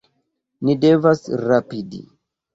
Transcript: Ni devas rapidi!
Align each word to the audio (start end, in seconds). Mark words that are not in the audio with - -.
Ni 0.69 0.75
devas 0.85 1.23
rapidi! 1.45 2.03